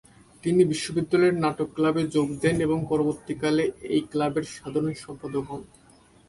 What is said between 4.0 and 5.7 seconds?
ক্লাবের সাধারণ সম্পাদক হন।